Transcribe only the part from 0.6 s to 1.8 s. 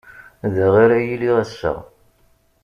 ara iliɣ ass-a.